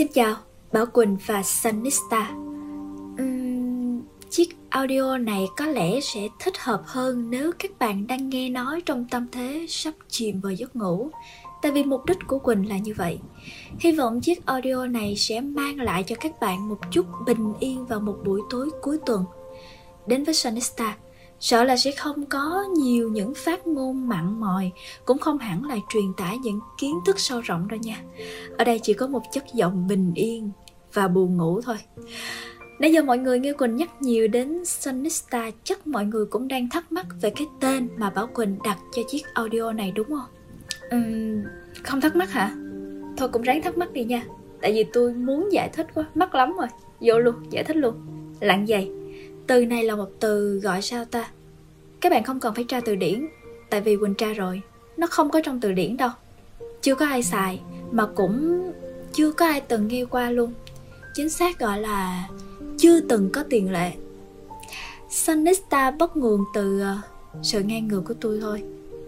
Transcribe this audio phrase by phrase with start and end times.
[0.00, 0.36] Xin chào,
[0.72, 2.30] Bảo Quỳnh và sanista
[3.22, 8.48] Uhm, chiếc audio này có lẽ sẽ thích hợp hơn nếu các bạn đang nghe
[8.48, 11.10] nói trong tâm thế sắp chìm vào giấc ngủ.
[11.62, 13.18] Tại vì mục đích của Quỳnh là như vậy.
[13.78, 17.86] Hy vọng chiếc audio này sẽ mang lại cho các bạn một chút bình yên
[17.86, 19.24] vào một buổi tối cuối tuần.
[20.06, 20.96] Đến với sanista
[21.40, 24.70] sợ là sẽ không có nhiều những phát ngôn mặn mòi
[25.04, 28.02] cũng không hẳn là truyền tải những kiến thức sâu rộng đâu nha.
[28.58, 30.50] Ở đây chỉ có một chất giọng bình yên
[30.92, 31.76] và buồn ngủ thôi.
[32.78, 36.68] Nãy giờ mọi người nghe Quỳnh nhắc nhiều đến Sonista Chắc mọi người cũng đang
[36.68, 40.30] thắc mắc về cái tên mà Bảo Quỳnh đặt cho chiếc audio này đúng không?
[40.96, 41.42] Uhm,
[41.82, 42.54] không thắc mắc hả?
[43.16, 44.24] Thôi cũng ráng thắc mắc đi nha.
[44.62, 46.68] Tại vì tôi muốn giải thích quá, mắc lắm rồi.
[47.00, 47.94] Vô luôn, giải thích luôn.
[48.40, 48.90] Lặng dày
[49.50, 51.30] từ này là một từ gọi sao ta?
[52.00, 53.26] Các bạn không cần phải tra từ điển,
[53.70, 54.62] tại vì quỳnh tra rồi,
[54.96, 56.10] nó không có trong từ điển đâu.
[56.82, 58.62] Chưa có ai xài, mà cũng
[59.12, 60.52] chưa có ai từng nghe qua luôn.
[61.14, 62.28] Chính xác gọi là
[62.78, 63.92] chưa từng có tiền lệ.
[65.10, 66.96] Sanista bắt nguồn từ ờ,
[67.42, 68.62] sự ngang ngược của tôi thôi.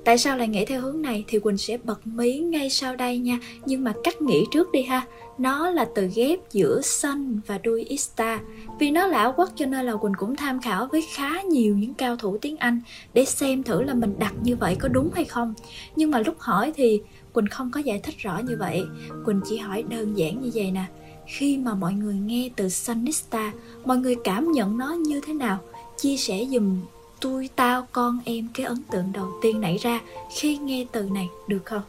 [0.05, 3.19] Tại sao lại nghĩ theo hướng này thì Quỳnh sẽ bật mí ngay sau đây
[3.19, 3.39] nha.
[3.67, 5.07] Nhưng mà cách nghĩ trước đi ha.
[5.39, 8.41] Nó là từ ghép giữa sun và đuôi ista.
[8.79, 11.95] Vì nó lão quốc cho nên là Quỳnh cũng tham khảo với khá nhiều những
[11.95, 12.81] cao thủ tiếng Anh
[13.15, 15.55] Để xem thử là mình đặt như vậy có đúng hay không.
[15.97, 17.01] Nhưng mà lúc hỏi thì
[17.33, 18.85] Quỳnh không có giải thích rõ như vậy.
[19.25, 20.85] Quỳnh chỉ hỏi đơn giản như vậy nè.
[21.27, 23.53] Khi mà mọi người nghe từ Sunista
[23.85, 25.59] Mọi người cảm nhận nó như thế nào?
[25.97, 26.81] Chia sẻ dùm
[27.23, 30.01] tôi tao con em cái ấn tượng đầu tiên nảy ra
[30.37, 31.83] khi nghe từ này được không?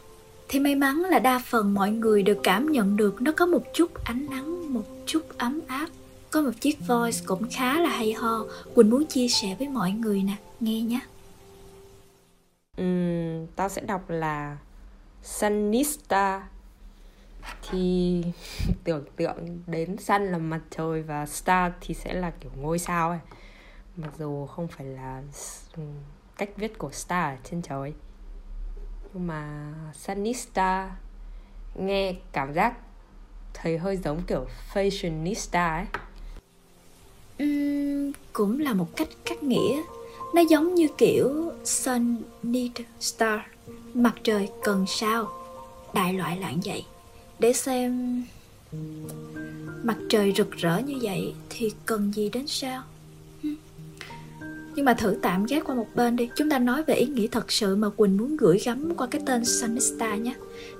[0.48, 3.62] Thì may mắn là đa phần mọi người đều cảm nhận được nó có một
[3.74, 5.88] chút ánh nắng một chút ấm áp.
[6.30, 8.44] Có một chiếc voice cũng khá là hay ho.
[8.74, 11.00] Quỳnh muốn chia sẻ với mọi người nè nghe nhé.
[12.82, 14.56] Uhm, tao sẽ đọc là
[15.22, 16.48] sunista
[17.70, 18.22] thì
[18.84, 23.10] tưởng tượng đến sun là mặt trời và star thì sẽ là kiểu ngôi sao
[23.10, 23.18] ấy
[23.96, 25.22] mặc dù không phải là
[26.36, 27.92] cách viết của star ở trên trời
[29.14, 30.96] nhưng mà sunista
[31.74, 32.74] nghe cảm giác
[33.54, 35.86] thấy hơi giống kiểu fashionista ấy.
[37.42, 39.82] Uhm, cũng là một cách cắt nghĩa.
[40.34, 43.40] Nó giống như kiểu sun need star
[43.94, 45.28] mặt trời cần sao
[45.94, 46.84] đại loại lạng vậy
[47.38, 48.22] để xem
[49.82, 52.82] mặt trời rực rỡ như vậy thì cần gì đến sao?
[54.74, 57.26] Nhưng mà thử tạm gác qua một bên đi Chúng ta nói về ý nghĩa
[57.26, 60.34] thật sự mà Quỳnh muốn gửi gắm qua cái tên Sunista nhé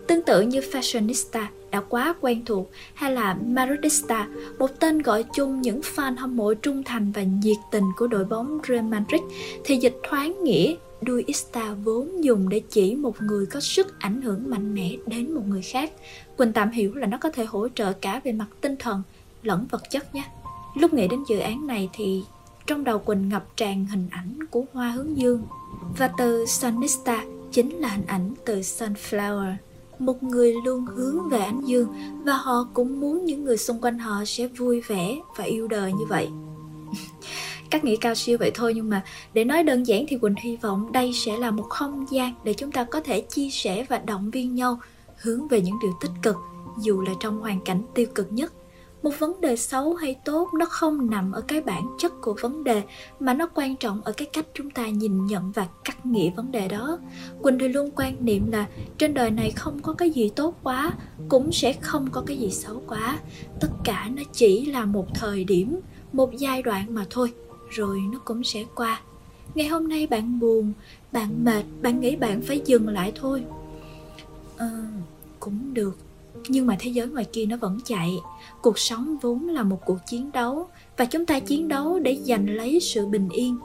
[0.07, 4.29] Tương tự như Fashionista, đã quá quen thuộc, hay là Madridista
[4.59, 8.25] một tên gọi chung những fan hâm mộ trung thành và nhiệt tình của đội
[8.25, 9.23] bóng Real Madrid,
[9.65, 10.75] thì dịch thoáng nghĩa
[11.07, 15.43] Duista vốn dùng để chỉ một người có sức ảnh hưởng mạnh mẽ đến một
[15.49, 15.93] người khác.
[16.37, 19.03] Quỳnh tạm hiểu là nó có thể hỗ trợ cả về mặt tinh thần
[19.43, 20.25] lẫn vật chất nhé.
[20.75, 22.23] Lúc nghĩ đến dự án này thì
[22.67, 25.43] trong đầu Quỳnh ngập tràn hình ảnh của hoa hướng dương.
[25.99, 29.55] Và từ Sunista chính là hình ảnh từ Sunflower.
[29.99, 31.89] Một người luôn hướng về ánh dương,
[32.25, 35.93] và họ cũng muốn những người xung quanh họ sẽ vui vẻ và yêu đời
[35.93, 36.29] như vậy.
[37.71, 39.05] Các nghĩ cao siêu vậy thôi, nhưng mà
[39.35, 42.55] để nói đơn giản thì quỳnh hy vọng đây sẽ là một không gian để
[42.55, 44.79] chúng ta có thể chia sẻ và động viên nhau
[45.17, 46.37] hướng về những điều tích cực,
[46.83, 48.53] dù là trong hoàn cảnh tiêu cực nhất
[49.05, 52.65] một vấn đề xấu hay tốt nó không nằm ở cái bản chất của vấn
[52.65, 52.83] đề
[53.21, 56.53] mà nó quan trọng ở cái cách chúng ta nhìn nhận và cắt nghĩa vấn
[56.53, 56.99] đề đó.
[57.43, 58.67] Quỳnh thì luôn quan niệm là
[58.99, 60.93] trên đời này không có cái gì tốt quá
[61.29, 63.19] cũng sẽ không có cái gì xấu quá.
[63.61, 65.81] Tất cả nó chỉ là một thời điểm
[66.13, 67.33] một giai đoạn mà thôi
[67.71, 69.01] rồi nó cũng sẽ qua.
[69.55, 70.73] Ngày hôm nay bạn buồn
[71.13, 73.45] bạn mệt bạn nghĩ bạn phải dừng lại thôi.
[74.57, 74.69] À,
[75.41, 75.97] cũng được
[76.49, 78.19] nhưng mà thế giới ngoài kia nó vẫn chạy.
[78.63, 82.51] Cuộc sống vốn là một cuộc chiến đấu và chúng ta chiến đấu để giành
[82.51, 83.59] lấy sự bình yên.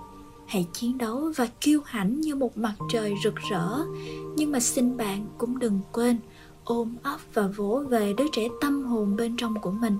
[0.48, 3.84] Hãy chiến đấu và kiêu hãnh như một mặt trời rực rỡ.
[4.36, 6.18] Nhưng mà xin bạn cũng đừng quên
[6.64, 9.98] ôm ấp và vỗ về đứa trẻ tâm hồn bên trong của mình.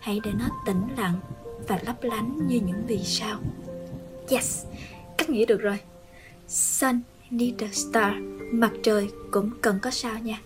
[0.00, 1.20] Hãy để nó tĩnh lặng
[1.68, 3.38] và lấp lánh như những vì sao.
[4.30, 4.64] Yes,
[5.18, 5.78] cắt nghĩa được rồi.
[6.48, 7.00] Sun
[7.30, 8.12] need a star.
[8.52, 10.40] Mặt trời cũng cần có sao nha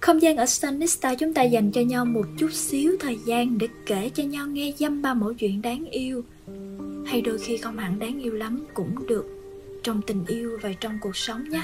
[0.00, 3.68] không gian ở Sanista chúng ta dành cho nhau một chút xíu thời gian để
[3.86, 6.24] kể cho nhau nghe dăm ba mẫu chuyện đáng yêu.
[7.06, 9.26] Hay đôi khi không hẳn đáng yêu lắm cũng được
[9.82, 11.62] trong tình yêu và trong cuộc sống nhé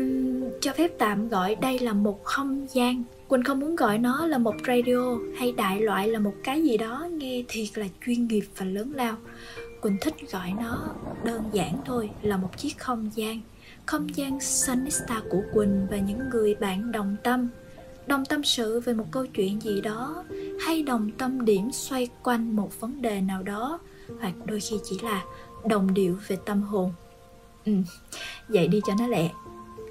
[0.00, 3.04] uhm, cho phép tạm gọi đây là một không gian.
[3.28, 6.76] Quỳnh không muốn gọi nó là một radio hay đại loại là một cái gì
[6.76, 9.16] đó nghe thiệt là chuyên nghiệp và lớn lao.
[9.80, 10.88] Quỳnh thích gọi nó
[11.24, 13.40] đơn giản thôi là một chiếc không gian
[13.90, 17.48] không gian sanista của Quỳnh và những người bạn đồng tâm.
[18.06, 20.24] Đồng tâm sự về một câu chuyện gì đó
[20.60, 23.78] hay đồng tâm điểm xoay quanh một vấn đề nào đó
[24.20, 25.24] hoặc đôi khi chỉ là
[25.68, 26.92] đồng điệu về tâm hồn.
[27.66, 27.72] Ừ,
[28.48, 29.30] vậy đi cho nó lẹ.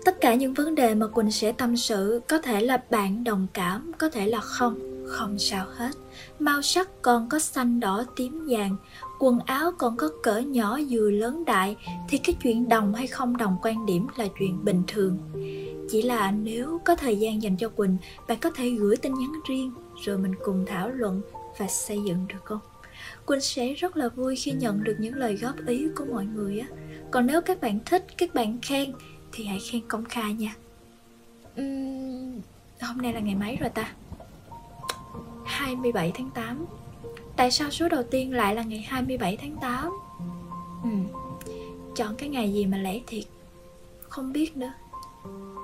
[0.05, 3.47] Tất cả những vấn đề mà quỳnh sẽ tâm sự có thể là bạn đồng
[3.53, 5.91] cảm có thể là không không sao hết.
[6.39, 8.75] Màu sắc còn có xanh đỏ tím vàng
[9.19, 11.75] quần áo còn có cỡ nhỏ vừa lớn đại
[12.09, 15.17] thì cái chuyện đồng hay không đồng quan điểm là chuyện bình thường.
[15.89, 17.97] Chỉ là nếu có thời gian dành cho quỳnh
[18.27, 19.71] bạn có thể gửi tin nhắn riêng
[20.05, 21.21] rồi mình cùng thảo luận
[21.57, 22.59] và xây dựng được không?
[23.25, 26.59] Quỳnh sẽ rất là vui khi nhận được những lời góp ý của mọi người
[26.59, 26.67] á.
[27.11, 28.93] Còn nếu các bạn thích các bạn khen
[29.31, 30.55] thì hãy khen công khai nha.
[31.61, 32.41] Uhm,
[32.81, 33.93] hôm nay là ngày mấy rồi ta?
[35.49, 36.65] 27 tháng 8
[37.35, 39.91] Tại sao số đầu tiên lại là ngày 27 tháng 8?
[40.83, 40.89] Ừ,
[41.95, 43.23] chọn cái ngày gì mà lễ thiệt?
[44.09, 44.73] Không biết nữa.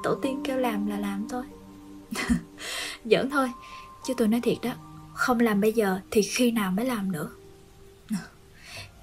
[0.03, 1.43] Tổ tiên kêu làm là làm thôi.
[3.05, 3.51] Giỡn thôi
[4.05, 4.71] Chứ tôi nói thiệt đó
[5.13, 7.29] Không làm bây giờ thì khi nào mới làm nữa?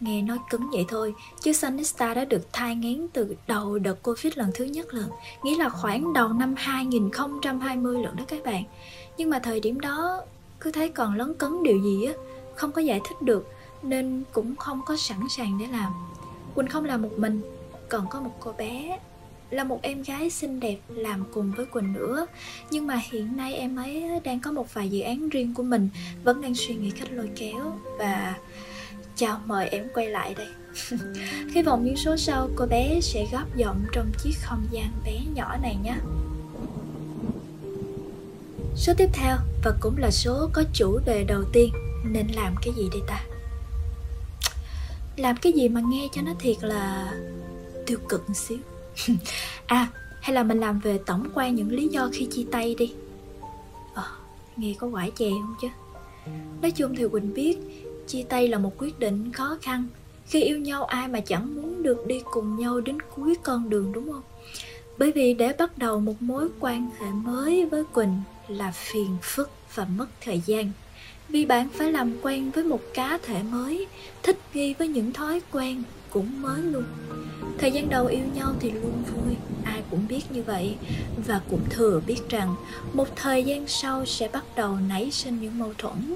[0.01, 4.33] Nghe nói cứng vậy thôi Chứ Sunista đã được thai ngén từ đầu đợt Covid
[4.37, 5.11] lần thứ nhất lần.
[5.43, 8.65] Nghĩa là khoảng đầu năm 2020 lần đó các bạn.
[9.17, 10.23] Nhưng mà thời điểm đó
[10.63, 12.13] cứ thấy còn lấn cấn điều gì á,
[12.55, 13.49] không có giải thích được,
[13.83, 15.93] nên cũng không có sẵn sàng để làm.
[16.55, 17.43] Quỳnh không làm một mình,
[17.89, 18.99] còn có một cô bé
[19.51, 22.27] là một em gái xinh đẹp làm cùng với quỳnh nữa.
[22.71, 25.89] Nhưng mà hiện nay em ấy đang có một vài dự án riêng của mình,
[26.25, 28.35] vẫn đang suy nghĩ cách lôi kéo và
[29.17, 30.49] chào mời em quay lại đây.
[31.55, 35.21] Hy vọng những số sau cô bé sẽ góp giọng trong chiếc không gian bé
[35.35, 35.95] nhỏ này nhé
[38.77, 41.73] Số tiếp theo và cũng là số có chủ đề đầu tiên
[42.05, 43.25] nên làm cái gì đây ta?
[45.17, 47.15] Làm cái gì mà nghe cho nó thiệt là
[47.87, 48.59] tiêu cực một xíu.
[49.67, 49.89] À
[50.21, 52.93] hay là mình làm về tổng quan những lý do khi chia tay đi.
[53.95, 54.05] À,
[54.57, 55.69] nghe có quả chè không chứ?
[56.63, 57.59] Nói chung thì Quỳnh biết
[58.07, 59.87] Chia tay là một quyết định khó khăn.
[60.27, 63.93] Khi yêu nhau ai mà chẳng muốn được đi cùng nhau đến cuối con đường
[63.93, 64.23] đúng không?
[64.99, 68.21] Bởi vì để bắt đầu một mối quan hệ mới với Quỳnh
[68.53, 70.71] là phiền phức và mất thời gian.
[71.29, 73.87] Vì bạn phải làm quen với một cá thể mới,
[74.23, 76.85] thích nghi với những thói quen cũng mới luôn.
[77.59, 80.77] Thời gian đầu yêu nhau thì luôn vui, ai cũng biết như vậy.
[81.27, 82.55] Và cũng thừa biết rằng,
[82.93, 86.15] một thời gian sau sẽ bắt đầu nảy sinh những mâu thuẫn.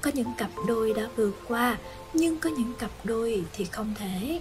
[0.00, 1.78] Có những cặp đôi đã vượt qua,
[2.14, 4.40] nhưng có những cặp đôi thì không thể.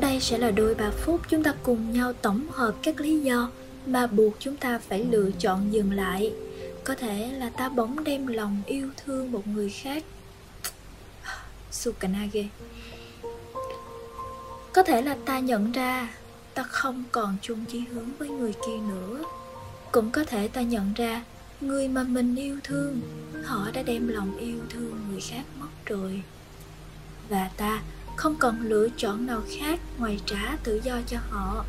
[0.00, 3.50] Đây sẽ là đôi ba phút chúng ta cùng nhau tổng hợp các lý do
[3.86, 6.32] mà buộc chúng ta phải lựa chọn dừng lại
[6.86, 10.04] có thể là ta bỗng đem lòng yêu thương một người khác.
[11.70, 12.48] Sukanage.
[14.72, 16.08] Có thể là ta nhận ra
[16.54, 19.24] ta không còn chung chí hướng với người kia nữa.
[19.92, 21.24] Cũng có thể ta nhận ra
[21.60, 23.00] người mà mình yêu thương,
[23.44, 26.22] Họ đã đem lòng yêu thương người khác mất rồi.
[27.28, 27.82] Và ta
[28.16, 31.64] không còn lựa chọn nào khác ngoài trả tự do cho họ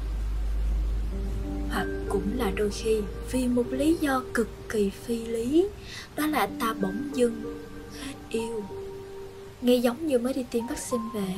[2.18, 5.68] cũng là đôi khi vì một lý do cực kỳ phi lý,
[6.16, 7.42] đó là ta bỗng dưng
[8.02, 8.64] hết yêu.
[9.62, 11.34] Nghe giống như mới đi tiêm vaccine về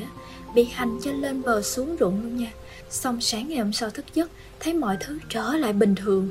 [0.55, 2.51] bị hành cho lên bờ xuống ruộng luôn nha.
[2.89, 6.29] Xong sáng ngày hôm sau thức giấc, thấy mọi thứ trở lại bình thường,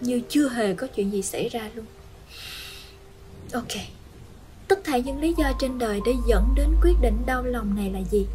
[0.00, 1.86] như chưa hề có chuyện gì xảy ra luôn.
[3.52, 3.80] Ok,
[4.68, 7.90] tất thảy những lý do trên đời để dẫn đến quyết định đau lòng này
[7.90, 8.26] là gì?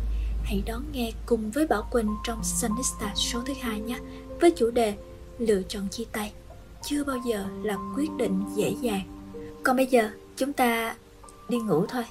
[0.44, 4.00] Hãy đón nghe cùng với Bảo Quỳnh trong sanista số thứ hai nhé,
[4.42, 4.94] với chủ đề
[5.40, 6.34] lựa chọn chia tay,
[6.84, 9.02] chưa bao giờ là quyết định dễ dàng.
[9.64, 10.96] Còn bây giờ, chúng ta
[11.50, 12.04] đi ngủ thôi.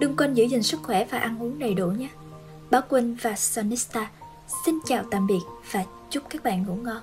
[0.00, 2.08] Đừng quên giữ gìn sức khỏe và ăn uống đầy đủ nhé.
[2.70, 4.10] Báo Quỳnh và Sonista
[4.66, 5.40] xin chào tạm biệt
[5.72, 7.02] và chúc các bạn ngủ ngon.